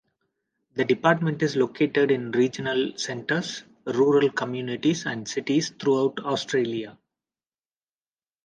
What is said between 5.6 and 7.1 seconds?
throughout Australia.